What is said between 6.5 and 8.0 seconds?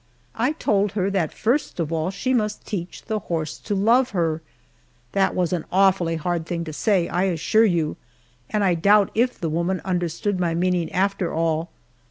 to say, I assure you,